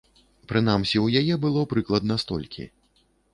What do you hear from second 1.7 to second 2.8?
прыкладна столькі.